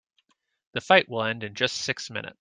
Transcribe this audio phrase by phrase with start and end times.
[0.71, 2.39] The fight will end in just six minutes.